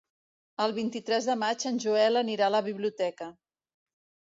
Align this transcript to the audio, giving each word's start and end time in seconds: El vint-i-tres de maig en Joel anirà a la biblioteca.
El 0.63 0.71
vint-i-tres 0.77 1.27
de 1.33 1.35
maig 1.43 1.67
en 1.73 1.77
Joel 1.85 2.23
anirà 2.23 2.49
a 2.49 2.55
la 2.57 2.65
biblioteca. 2.71 3.31